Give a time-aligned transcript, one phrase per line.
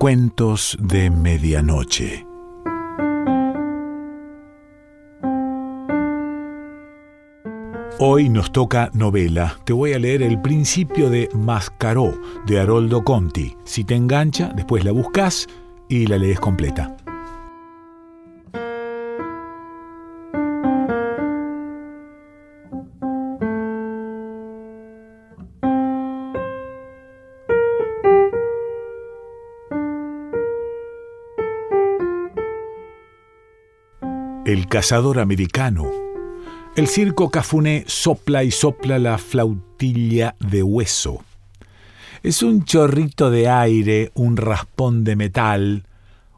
[0.00, 2.26] Cuentos de Medianoche.
[7.98, 9.58] Hoy nos toca novela.
[9.66, 13.54] Te voy a leer el principio de Mascaró de Haroldo Conti.
[13.64, 15.46] Si te engancha, después la buscas
[15.90, 16.96] y la lees completa.
[34.46, 35.90] El cazador americano.
[36.74, 41.22] El circo Cafuné sopla y sopla la flautilla de hueso.
[42.22, 45.84] Es un chorrito de aire, un raspón de metal,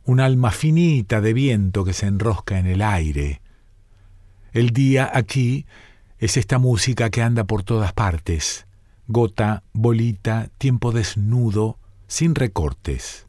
[0.04, 3.40] un alma finita de viento que se enrosca en el aire.
[4.52, 5.64] El día aquí
[6.18, 8.66] es esta música que anda por todas partes,
[9.06, 13.28] gota, bolita, tiempo desnudo, sin recortes.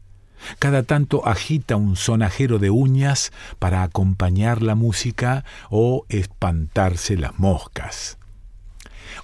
[0.60, 8.18] Cada tanto agita un sonajero de uñas para acompañar la música o espantarse las moscas.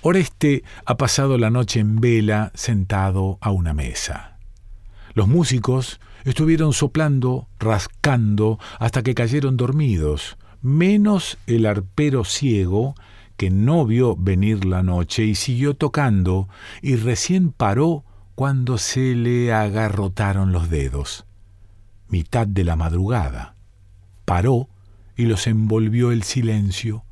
[0.02, 4.38] Oreste ha pasado la noche en vela sentado a una mesa.
[5.14, 12.96] Los músicos estuvieron soplando, rascando, hasta que cayeron dormidos, menos el arpero ciego,
[13.38, 16.50] que no vio venir la noche y siguió tocando,
[16.82, 18.04] y recién paró
[18.40, 21.26] cuando se le agarrotaron los dedos.
[22.08, 23.56] Mitad de la madrugada.
[24.24, 24.70] Paró
[25.18, 27.04] y los envolvió el silencio.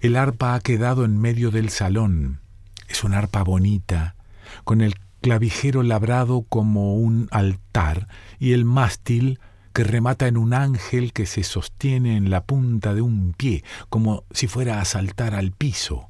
[0.00, 2.42] El arpa ha quedado en medio del salón.
[2.86, 4.14] Es una arpa bonita,
[4.62, 8.06] con el clavijero labrado como un altar
[8.38, 9.40] y el mástil
[9.72, 14.22] que remata en un ángel que se sostiene en la punta de un pie, como
[14.30, 16.08] si fuera a saltar al piso.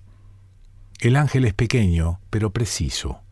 [0.98, 3.22] El ángel es pequeño, pero preciso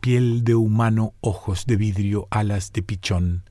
[0.00, 3.44] piel de humano, ojos de vidrio, alas de pichón.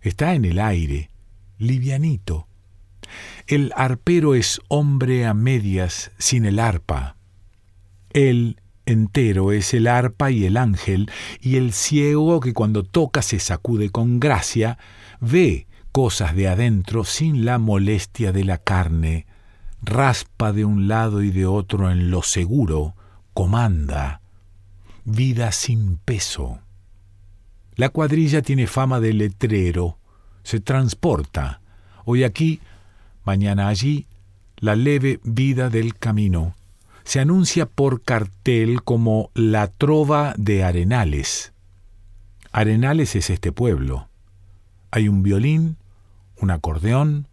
[0.00, 1.10] Está en el aire,
[1.58, 2.48] livianito.
[3.46, 7.16] El arpero es hombre a medias, sin el arpa.
[8.10, 11.10] Él entero es el arpa y el ángel,
[11.40, 14.78] y el ciego que cuando toca se sacude con gracia,
[15.20, 19.26] ve cosas de adentro sin la molestia de la carne,
[19.82, 22.94] raspa de un lado y de otro en lo seguro,
[23.34, 24.20] comanda,
[25.06, 26.58] vida sin peso.
[27.76, 29.98] La cuadrilla tiene fama de letrero,
[30.42, 31.60] se transporta,
[32.04, 32.60] hoy aquí,
[33.24, 34.06] mañana allí,
[34.56, 36.54] la leve vida del camino.
[37.04, 41.52] Se anuncia por cartel como la trova de Arenales.
[42.50, 44.08] Arenales es este pueblo.
[44.90, 45.76] Hay un violín,
[46.40, 47.28] un acordeón,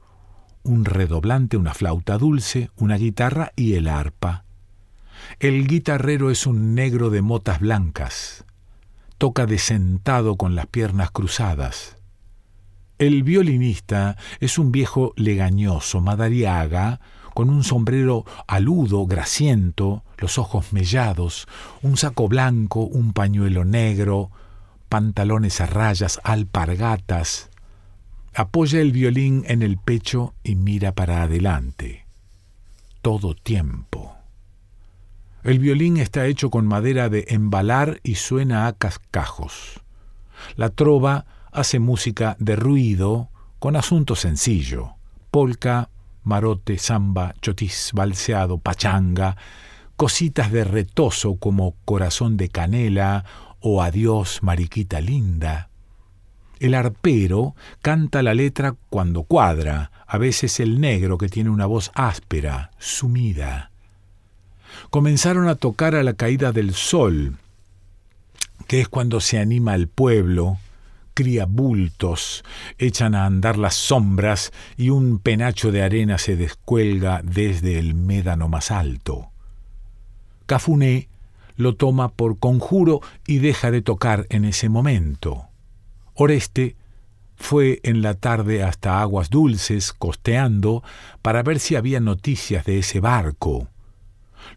[0.62, 4.46] un redoblante, una flauta dulce, una guitarra y el arpa.
[5.40, 8.46] El guitarrero es un negro de motas blancas.
[9.18, 11.98] Toca de sentado con las piernas cruzadas.
[13.00, 17.00] El violinista es un viejo legañoso, madariaga,
[17.34, 21.48] con un sombrero aludo, grasiento, los ojos mellados,
[21.82, 24.32] un saco blanco, un pañuelo negro,
[24.88, 27.50] pantalones a rayas, alpargatas.
[28.36, 32.06] Apoya el violín en el pecho y mira para adelante.
[33.02, 34.16] Todo tiempo.
[35.44, 39.82] El violín está hecho con madera de embalar y suena a cascajos.
[40.56, 44.94] La trova hace música de ruido con asunto sencillo.
[45.32, 45.90] Polka,
[46.24, 49.36] marote, samba, chotis, balseado, pachanga,
[49.98, 53.26] cositas de retoso como corazón de canela
[53.60, 55.70] o adiós, mariquita linda.
[56.62, 61.92] El arpero canta la letra cuando cuadra, a veces el negro que tiene una voz
[61.96, 63.73] áspera, sumida
[64.94, 67.38] comenzaron a tocar a la caída del sol,
[68.68, 70.60] que es cuando se anima el pueblo,
[71.16, 72.44] cría bultos,
[72.78, 78.50] echan a andar las sombras y un penacho de arena se descuelga desde el médano
[78.50, 79.32] más alto.
[80.46, 81.10] Cafuné
[81.56, 85.46] lo toma por conjuro y deja de tocar en ese momento.
[86.14, 86.76] Oreste
[87.36, 90.84] fue en la tarde hasta aguas dulces, costeando,
[91.24, 93.70] para ver si había noticias de ese barco.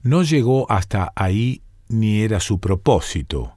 [0.03, 3.53] No llegó hasta ahí ni era su propósito.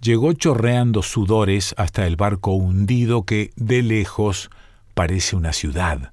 [0.00, 4.50] Llegó chorreando sudores hasta el barco hundido que, de lejos,
[4.94, 6.12] parece una ciudad.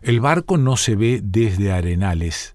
[0.00, 2.54] El barco no se ve desde Arenales.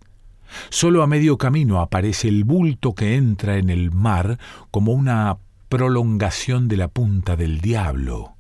[0.70, 4.40] Solo a medio camino aparece el bulto que entra en el mar
[4.72, 8.34] como una prolongación de la punta del diablo.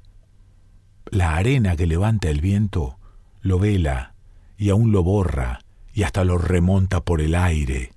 [1.12, 2.98] La arena que levanta el viento
[3.42, 4.13] lo vela
[4.57, 5.60] y aún lo borra
[6.00, 7.92] y hasta lo remonta por el aire.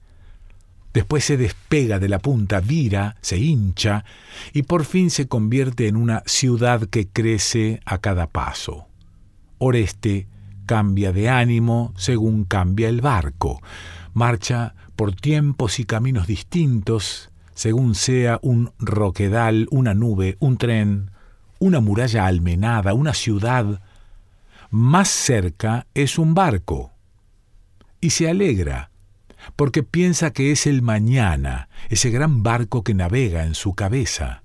[0.93, 4.05] Después se despega de la punta, vira, se hincha
[4.53, 8.89] y por fin se convierte en una ciudad que crece a cada paso.
[9.59, 10.27] Oreste
[10.67, 13.63] cambia de ánimo según cambia el barco.
[14.15, 21.13] Marcha por tiempos y caminos distintos, según sea un roquedal, una nube, un tren,
[21.61, 23.81] una muralla almenada, una ciudad.
[24.71, 26.92] Más cerca es un barco.
[28.03, 28.91] Y se alegra,
[29.55, 34.43] porque piensa que es el mañana, ese gran barco que navega en su cabeza.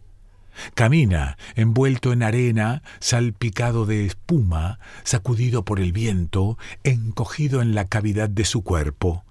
[0.76, 8.30] Camina, envuelto en arena, salpicado de espuma, sacudido por el viento, encogido en la cavidad
[8.30, 9.26] de su cuerpo.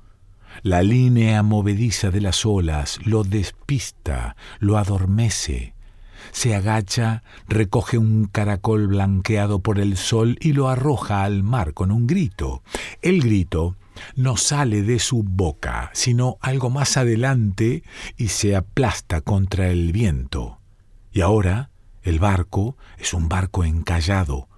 [0.64, 5.72] La línea movediza de las olas lo despista, lo adormece.
[6.32, 11.92] Se agacha, recoge un caracol blanqueado por el sol y lo arroja al mar con
[11.92, 12.64] un grito.
[13.02, 13.76] El grito
[14.14, 17.82] no sale de su boca, sino algo más adelante
[18.16, 20.58] y se aplasta contra el viento.
[21.12, 21.70] Y ahora
[22.02, 24.48] el barco es un barco encallado,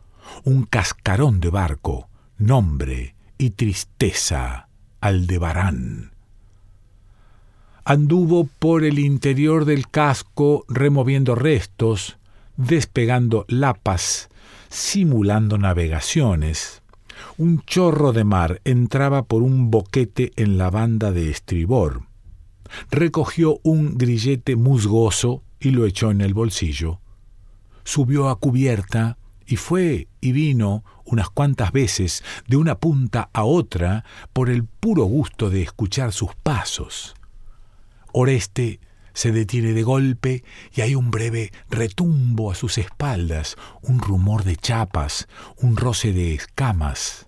[0.44, 4.68] un cascarón de barco, nombre y tristeza
[5.00, 6.12] Aldebarán.
[7.84, 12.18] Anduvo por el interior del casco removiendo restos,
[12.56, 14.28] despegando lapas,
[14.68, 16.82] simulando navegaciones.
[17.40, 22.02] Un chorro de mar entraba por un boquete en la banda de estribor.
[22.90, 26.98] Recogió un grillete musgoso y lo echó en el bolsillo.
[27.84, 34.04] Subió a cubierta y fue y vino unas cuantas veces de una punta a otra
[34.32, 37.14] por el puro gusto de escuchar sus pasos.
[38.12, 38.80] Oreste
[39.12, 40.42] se detiene de golpe
[40.74, 46.34] y hay un breve retumbo a sus espaldas, un rumor de chapas, un roce de
[46.34, 47.27] escamas.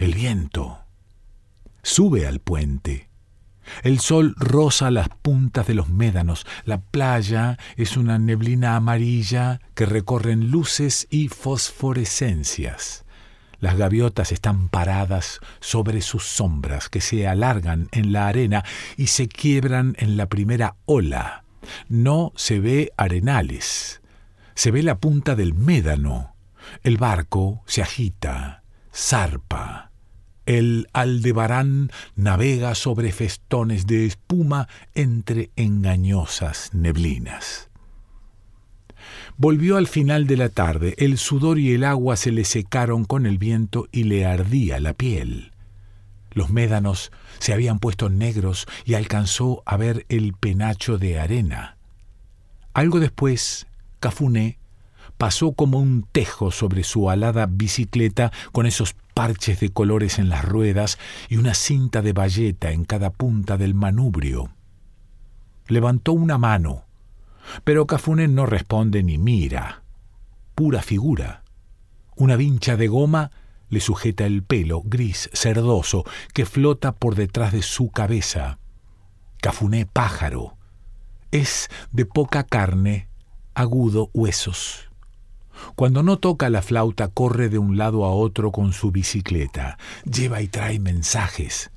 [0.00, 0.78] El viento
[1.82, 3.10] sube al puente.
[3.82, 6.46] El sol roza las puntas de los médanos.
[6.64, 13.04] La playa es una neblina amarilla que recorren luces y fosforescencias.
[13.58, 18.64] Las gaviotas están paradas sobre sus sombras que se alargan en la arena
[18.96, 21.44] y se quiebran en la primera ola.
[21.90, 24.00] No se ve arenales.
[24.54, 26.36] Se ve la punta del médano.
[26.82, 28.62] El barco se agita,
[28.94, 29.89] zarpa
[30.50, 34.66] el Aldebarán navega sobre festones de espuma
[34.96, 37.68] entre engañosas neblinas.
[39.36, 43.26] Volvió al final de la tarde, el sudor y el agua se le secaron con
[43.26, 45.52] el viento y le ardía la piel.
[46.32, 51.76] Los médanos se habían puesto negros y alcanzó a ver el penacho de arena.
[52.74, 53.68] Algo después,
[54.00, 54.58] Cafuné
[55.20, 60.46] pasó como un tejo sobre su alada bicicleta con esos parches de colores en las
[60.46, 64.48] ruedas y una cinta de bayeta en cada punta del manubrio.
[65.66, 66.86] Levantó una mano,
[67.64, 69.82] pero Cafuné no responde ni mira.
[70.54, 71.44] Pura figura.
[72.16, 73.30] Una vincha de goma
[73.68, 78.58] le sujeta el pelo gris cerdoso que flota por detrás de su cabeza.
[79.42, 80.56] Cafuné pájaro.
[81.30, 83.10] Es de poca carne,
[83.52, 84.89] agudo huesos.
[85.74, 90.42] Cuando no toca la flauta corre de un lado a otro con su bicicleta, lleva
[90.42, 91.70] y trae mensajes.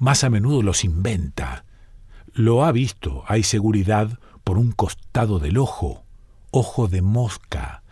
[0.00, 1.64] Más a menudo los inventa.
[2.32, 6.04] Lo ha visto, hay seguridad, por un costado del ojo,
[6.50, 7.82] ojo de mosca.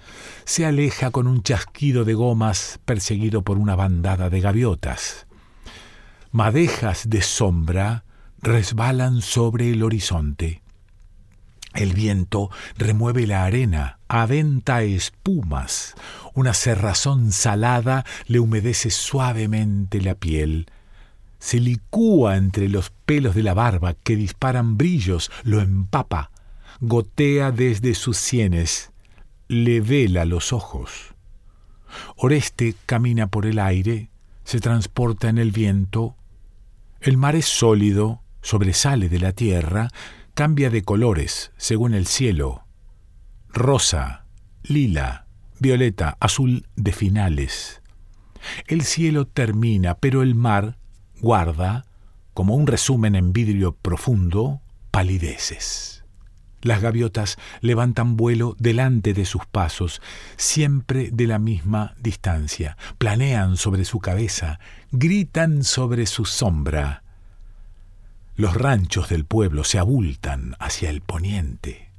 [0.45, 5.27] Se aleja con un chasquido de gomas perseguido por una bandada de gaviotas.
[6.31, 8.05] Madejas de sombra
[8.41, 10.64] resbalan sobre el horizonte.
[11.75, 15.95] El viento remueve la arena, aventa espumas.
[16.33, 20.67] Una cerrazón salada le humedece suavemente la piel.
[21.41, 26.31] Se licúa entre los pelos de la barba que disparan brillos, lo empapa,
[26.81, 28.93] gotea desde sus sienes,
[29.49, 31.15] le vela los ojos.
[32.17, 34.11] Oreste camina por el aire,
[34.45, 36.17] se transporta en el viento.
[37.01, 39.89] El mar es sólido, sobresale de la tierra,
[40.35, 42.65] cambia de colores según el cielo.
[43.49, 44.27] Rosa,
[44.65, 45.27] lila,
[45.61, 47.83] violeta, azul de finales.
[48.67, 50.77] El cielo termina, pero el mar
[51.21, 51.85] guarda,
[52.35, 54.61] como un resumen en vidrio profundo,
[54.91, 56.05] palideces.
[56.63, 60.03] Las gaviotas levantan vuelo delante de sus pasos,
[60.37, 64.59] siempre de la misma distancia, planean sobre su cabeza,
[64.91, 67.04] gritan sobre su sombra,
[68.37, 71.91] los ranchos del pueblo se abultan hacia el poniente.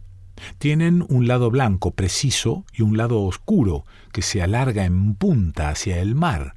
[0.57, 5.99] Tienen un lado blanco preciso y un lado oscuro que se alarga en punta hacia
[5.99, 6.55] el mar.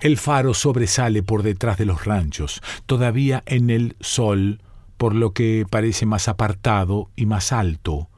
[0.00, 4.60] El faro sobresale por detrás de los ranchos, todavía en el sol
[4.98, 8.10] por lo que parece más apartado y más alto.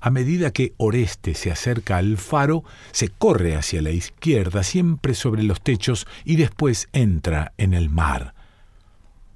[0.00, 5.42] A medida que Oreste se acerca al faro, se corre hacia la izquierda, siempre sobre
[5.42, 8.34] los techos, y después entra en el mar.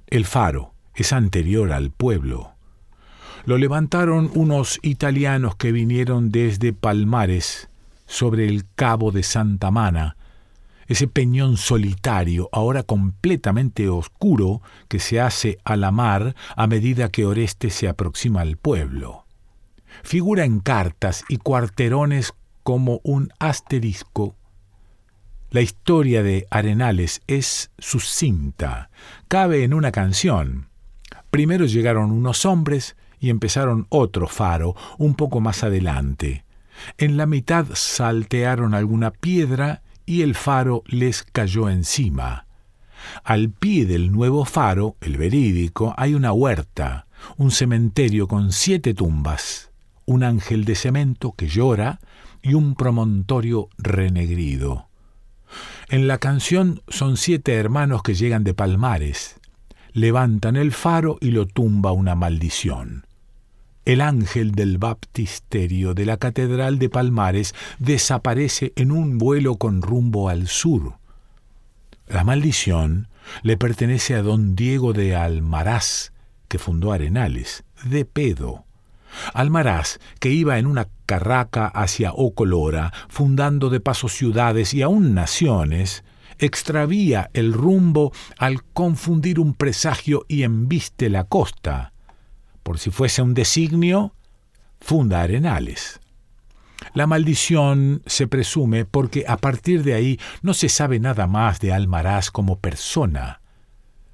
[0.07, 2.53] El faro es anterior al pueblo.
[3.45, 7.69] Lo levantaron unos italianos que vinieron desde Palmares,
[8.05, 10.15] sobre el cabo de Santa Mana,
[10.87, 17.25] ese peñón solitario, ahora completamente oscuro, que se hace a la mar a medida que
[17.25, 19.25] Oreste se aproxima al pueblo.
[20.03, 22.33] Figura en cartas y cuarterones
[22.63, 24.36] como un asterisco.
[25.49, 28.89] La historia de Arenales es sucinta,
[29.29, 30.67] cabe en una canción.
[31.31, 36.43] Primero llegaron unos hombres y empezaron otro faro un poco más adelante.
[36.97, 42.45] En la mitad saltearon alguna piedra y el faro les cayó encima.
[43.23, 49.71] Al pie del nuevo faro, el verídico, hay una huerta, un cementerio con siete tumbas,
[50.05, 52.01] un ángel de cemento que llora
[52.41, 54.86] y un promontorio renegrido.
[55.89, 59.39] En la canción son siete hermanos que llegan de Palmares,
[59.93, 63.07] levantan el faro y lo tumba una maldición
[63.87, 70.27] el ángel del baptisterio de la Catedral de Palmares desaparece en un vuelo con rumbo
[70.27, 70.97] al sur.
[72.05, 73.07] La maldición
[73.43, 76.11] le pertenece a don Diego de Almaraz,
[76.49, 78.65] que fundó Arenales, de pedo.
[79.33, 86.03] Almaraz, que iba en una carraca hacia Ocolora, fundando de paso ciudades y aún naciones,
[86.39, 91.93] extravía el rumbo al confundir un presagio y embiste la costa
[92.67, 94.13] por si fuese un designio,
[94.81, 96.01] funda Arenales.
[96.93, 101.71] La maldición se presume porque a partir de ahí no se sabe nada más de
[101.71, 103.39] Almaraz como persona.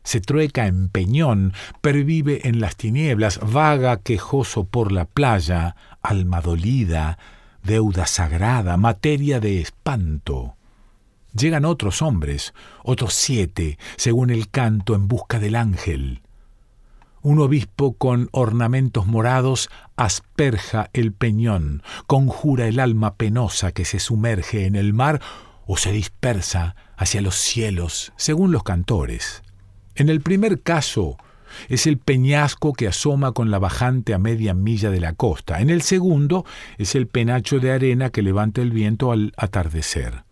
[0.03, 7.17] Se trueca en peñón, pervive en las tinieblas, vaga quejoso por la playa, alma dolida,
[7.63, 10.55] deuda sagrada, materia de espanto.
[11.33, 16.22] Llegan otros hombres, otros siete, según el canto, en busca del ángel.
[17.22, 24.65] Un obispo con ornamentos morados asperja el peñón, conjura el alma penosa que se sumerge
[24.65, 25.22] en el mar
[25.65, 29.41] o se dispersa hacia los cielos, según los cantores.
[29.95, 31.17] En el primer caso,
[31.69, 35.62] es el peñasco que asoma con la bajante a media milla de la costa.
[35.62, 36.45] En el segundo,
[36.77, 40.23] es el penacho de arena que levanta el viento al atardecer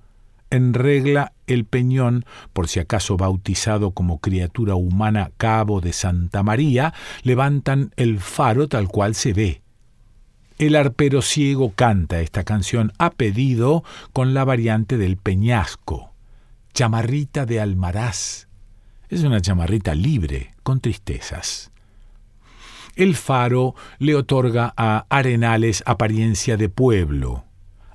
[0.51, 6.93] en regla el peñón, por si acaso bautizado como criatura humana Cabo de Santa María,
[7.23, 9.61] levantan el faro tal cual se ve.
[10.59, 16.13] El arpero ciego canta esta canción a pedido con la variante del peñasco.
[16.73, 18.50] Chamarrita de Almaraz.
[19.11, 21.71] Es una chamarrita libre, con tristezas.
[22.95, 27.45] El faro le otorga a Arenales apariencia de pueblo.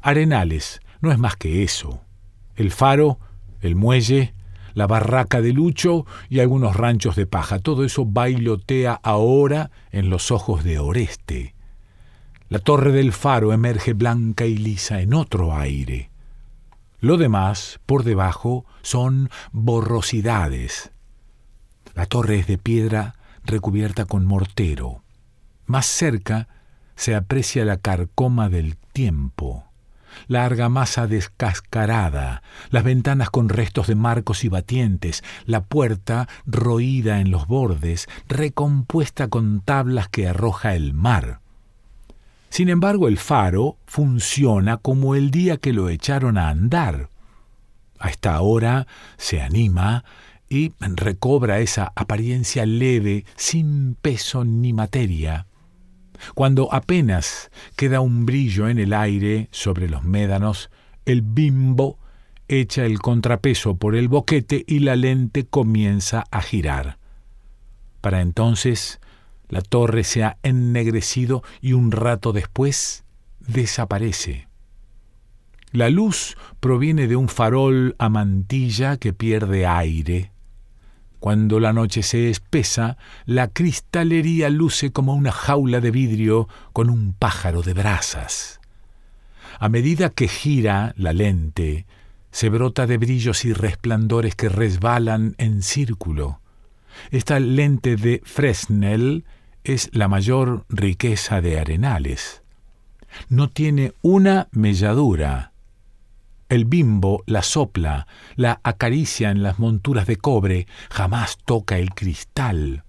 [0.01, 2.07] Arenales no es más que eso
[2.57, 3.19] el faro,
[3.61, 4.35] el muelle,
[4.75, 7.59] la barraca de Lucho y algunos ranchos de paja.
[7.59, 11.55] Todo eso bailotea ahora en los ojos de Oreste.
[12.49, 16.11] La torre del faro emerge blanca y lisa en otro aire.
[17.01, 20.93] Lo demás, por debajo, son borrosidades.
[21.97, 25.03] La torre es de piedra recubierta con mortero.
[25.67, 26.47] Más cerca
[26.95, 29.67] se aprecia la carcoma del tiempo
[30.29, 37.31] la argamasa descascarada, las ventanas con restos de marcos y batientes, la puerta roída en
[37.31, 41.41] los bordes, recompuesta con tablas que arroja el mar.
[42.51, 47.11] Sin embargo, el faro funciona como el día que lo echaron a andar.
[47.99, 48.87] A esta hora
[49.17, 50.05] se anima
[50.49, 55.47] y recobra esa apariencia leve, sin peso ni materia.
[56.35, 60.71] Cuando apenas queda un brillo en el aire sobre los médanos,
[61.05, 61.99] el bimbo
[62.49, 66.99] echa el contrapeso por el boquete y la lente comienza a girar.
[68.01, 69.01] Para entonces
[69.49, 73.05] la torre se ha ennegrecido y un rato después
[73.41, 74.49] desaparece.
[75.73, 80.33] La luz proviene de un farol a mantilla que pierde aire.
[81.27, 87.15] Cuando la noche se espesa, la cristalería luce como una jaula de vidrio con un
[87.15, 88.61] pájaro de brasas.
[89.59, 91.85] A medida que gira la lente,
[92.31, 96.41] se brota de brillos y resplandores que resbalan en círculo.
[97.11, 99.25] Esta lente de Fresnel
[99.65, 102.45] es la mayor riqueza de arenales.
[103.29, 105.51] No tiene una melladura,
[106.49, 112.85] el bimbo la sopla, la acaricia en las monturas de cobre, jamás toca el cristal.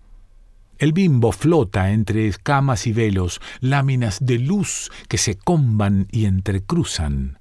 [0.78, 7.40] El bimbo flota entre escamas y velos, láminas de luz que se comban y entrecruzan.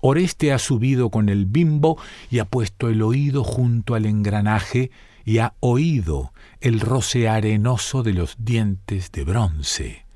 [0.00, 1.98] Oreste ha subido con el bimbo
[2.30, 4.90] y ha puesto el oído junto al engranaje
[5.24, 10.07] y ha oído el roce arenoso de los dientes de bronce.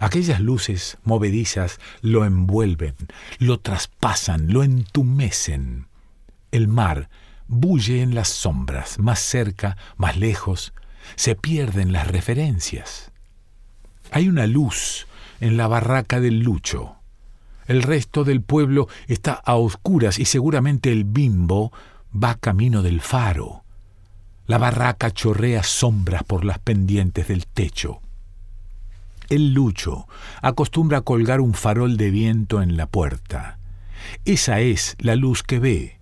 [0.00, 2.94] Aquellas luces movedizas lo envuelven,
[3.38, 5.88] lo traspasan, lo entumecen.
[6.52, 7.10] El mar
[7.48, 10.72] bulle en las sombras, más cerca, más lejos,
[11.16, 13.12] se pierden las referencias.
[14.10, 15.06] Hay una luz
[15.38, 16.96] en la barraca del Lucho.
[17.66, 21.72] El resto del pueblo está a oscuras y seguramente el bimbo
[22.10, 23.64] va camino del faro.
[24.46, 28.00] La barraca chorrea sombras por las pendientes del techo.
[29.30, 30.06] El Lucho
[30.42, 33.58] acostumbra colgar un farol de viento en la puerta.
[34.24, 35.98] Esa es la luz que ve.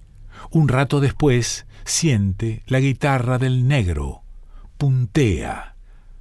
[0.51, 4.23] Un rato después siente la guitarra del negro
[4.79, 5.75] puntea.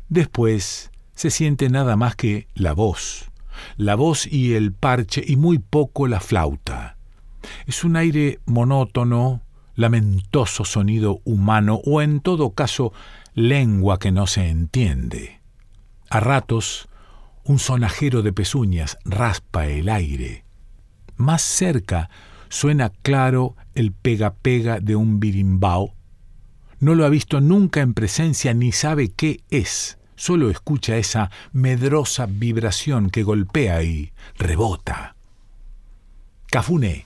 [0.09, 3.31] Después se siente nada más que la voz,
[3.77, 6.97] la voz y el parche y muy poco la flauta.
[7.65, 9.41] Es un aire monótono,
[9.75, 12.91] lamentoso sonido humano o en todo caso
[13.35, 15.39] lengua que no se entiende.
[16.09, 16.89] A ratos,
[17.47, 20.45] un sonajero de pezuñas raspa el aire.
[21.15, 22.09] Más cerca
[22.49, 25.97] suena claro el pega-pega de un birimbao
[26.79, 29.97] no lo ha visto nunca en presencia ni sabe qué es.
[30.15, 35.15] Solo escucha esa medrosa vibración que golpea y rebota.
[36.47, 37.05] Cafune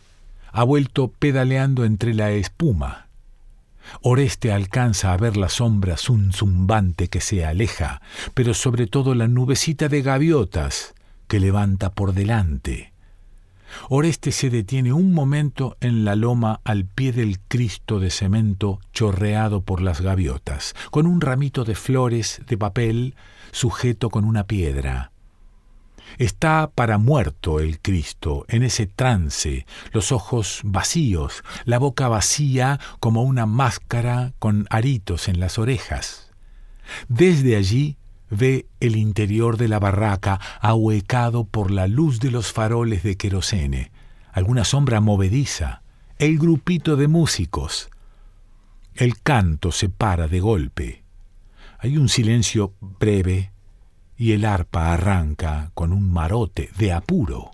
[0.51, 3.07] ha vuelto pedaleando entre la espuma.
[4.01, 8.01] Oreste alcanza a ver la sombra zunzumbante que se aleja,
[8.33, 10.93] pero sobre todo la nubecita de gaviotas
[11.27, 12.91] que levanta por delante.
[13.89, 19.61] Oreste se detiene un momento en la loma al pie del Cristo de cemento chorreado
[19.61, 23.15] por las gaviotas, con un ramito de flores de papel
[23.51, 25.10] sujeto con una piedra.
[26.17, 33.23] Está para muerto el Cristo, en ese trance, los ojos vacíos, la boca vacía como
[33.23, 36.31] una máscara con aritos en las orejas.
[37.07, 37.97] Desde allí
[38.29, 43.91] ve el interior de la barraca ahuecado por la luz de los faroles de querosene,
[44.31, 45.81] alguna sombra movediza,
[46.17, 47.89] el grupito de músicos.
[48.93, 51.03] El canto se para de golpe.
[51.79, 53.51] Hay un silencio breve
[54.21, 57.51] y el arpa arranca con un marote de apuro.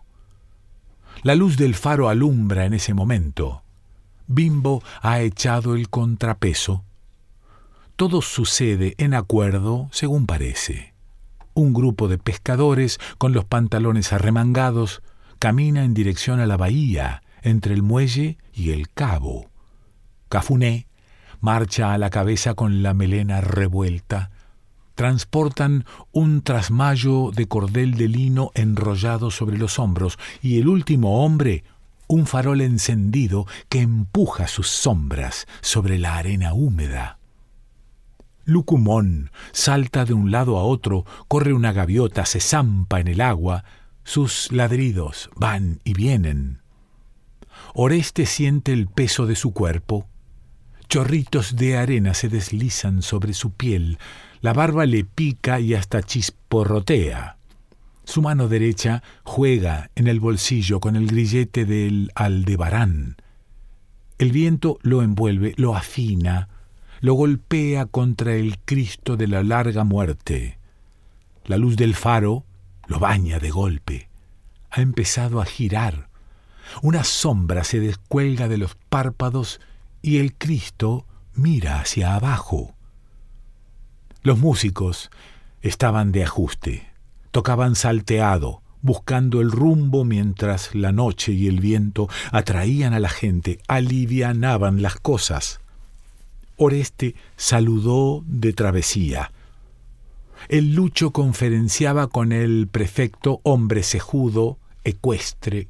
[1.24, 3.64] La luz del faro alumbra en ese momento.
[4.28, 6.84] Bimbo ha echado el contrapeso
[7.98, 10.94] todo sucede en acuerdo, según parece.
[11.56, 15.02] Un grupo de pescadores, con los pantalones arremangados,
[15.40, 19.50] camina en dirección a la bahía, entre el muelle y el cabo.
[20.30, 20.86] Cafuné
[21.40, 24.30] marcha a la cabeza con la melena revuelta.
[24.98, 31.64] Transportan un trasmayo de cordel de lino enrollado sobre los hombros y el último hombre
[32.08, 37.20] un farol encendido que empuja sus sombras sobre la arena húmeda.
[38.44, 43.66] Lucumón salta de un lado a otro, corre una gaviota, se zampa en el agua,
[44.04, 46.64] sus ladridos van y vienen.
[47.76, 50.08] Oreste siente el peso de su cuerpo.
[50.90, 53.98] Chorritos de arena se deslizan sobre su piel,
[54.40, 57.38] la barba le pica y hasta chisporrotea.
[58.06, 63.18] Su mano derecha juega en el bolsillo con el grillete del aldebarán.
[64.18, 66.48] El viento lo envuelve, lo afina,
[67.02, 70.58] lo golpea contra el Cristo de la larga muerte.
[71.44, 72.46] La luz del faro
[72.88, 74.10] lo baña de golpe.
[74.70, 76.08] Ha empezado a girar.
[76.82, 79.60] Una sombra se descuelga de los párpados
[80.08, 82.74] y el Cristo mira hacia abajo.
[84.22, 85.12] Los músicos
[85.62, 86.88] estaban de ajuste,
[87.32, 93.60] tocaban salteado, buscando el rumbo mientras la noche y el viento atraían a la gente,
[93.68, 95.60] alivianaban las cosas.
[96.56, 99.34] Oreste saludó de travesía.
[100.48, 105.68] El Lucho conferenciaba con el prefecto, hombre cejudo, ecuestre.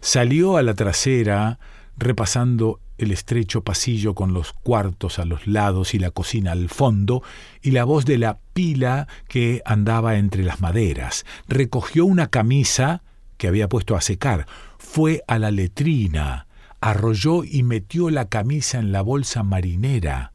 [0.00, 1.58] Salió a la trasera,
[1.96, 7.22] repasando el estrecho pasillo con los cuartos a los lados y la cocina al fondo,
[7.62, 11.24] y la voz de la pila que andaba entre las maderas.
[11.48, 13.02] Recogió una camisa
[13.38, 14.46] que había puesto a secar,
[14.78, 16.46] fue a la letrina,
[16.82, 20.34] arrolló y metió la camisa en la bolsa marinera,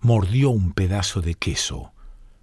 [0.00, 1.92] mordió un pedazo de queso,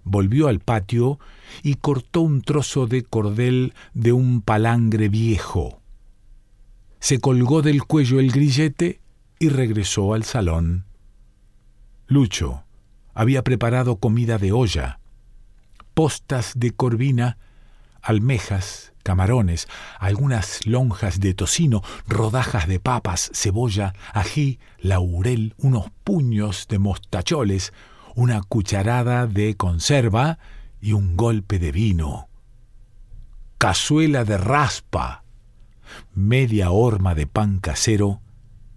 [0.02, 1.18] volvió al patio
[1.62, 5.82] y cortó un trozo de cordel de un palangre viejo.
[7.00, 9.01] Se colgó del cuello el grillete
[9.42, 10.84] y regresó al salón.
[12.06, 12.62] Lucho
[13.12, 15.00] había preparado comida de olla,
[15.94, 17.38] postas de corvina,
[18.02, 19.66] almejas, camarones,
[19.98, 27.72] algunas lonjas de tocino, rodajas de papas, cebolla, ají, laurel, unos puños de mostacholes,
[28.14, 30.38] una cucharada de conserva
[30.80, 32.28] y un golpe de vino.
[33.58, 35.24] Cazuela de raspa,
[36.14, 38.20] media horma de pan casero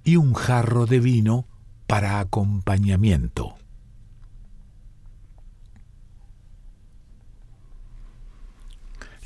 [0.05, 1.47] y un jarro de vino
[1.87, 3.55] para acompañamiento.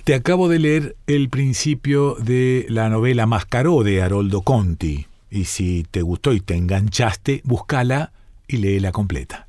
[0.06, 5.86] Te acabo de leer el principio de la novela Mascaró de Haroldo Conti, y si
[5.92, 8.12] te gustó y te enganchaste, búscala
[8.48, 9.48] y léela completa.